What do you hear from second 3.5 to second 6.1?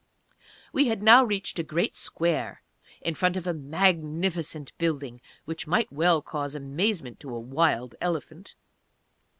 magnificent building which might